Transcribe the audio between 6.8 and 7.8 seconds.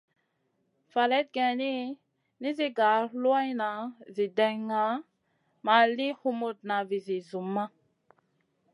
vizi zumma.